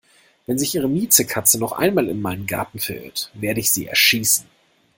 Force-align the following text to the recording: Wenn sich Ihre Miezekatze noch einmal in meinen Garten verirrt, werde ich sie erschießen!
Wenn 0.47 0.57
sich 0.57 0.73
Ihre 0.73 0.89
Miezekatze 0.89 1.59
noch 1.59 1.73
einmal 1.73 2.07
in 2.09 2.23
meinen 2.23 2.47
Garten 2.47 2.79
verirrt, 2.79 3.29
werde 3.35 3.59
ich 3.59 3.69
sie 3.69 3.85
erschießen! 3.85 4.47